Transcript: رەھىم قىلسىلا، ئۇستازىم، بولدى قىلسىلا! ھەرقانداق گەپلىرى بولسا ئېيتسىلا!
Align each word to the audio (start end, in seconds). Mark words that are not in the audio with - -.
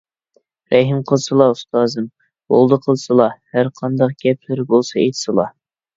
رەھىم 0.73 1.01
قىلسىلا، 1.11 1.47
ئۇستازىم، 1.57 2.07
بولدى 2.55 2.79
قىلسىلا! 2.87 3.29
ھەرقانداق 3.59 4.17
گەپلىرى 4.25 4.67
بولسا 4.73 5.03
ئېيتسىلا! 5.05 5.51